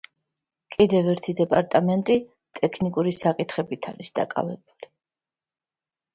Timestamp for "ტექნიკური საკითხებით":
2.61-3.87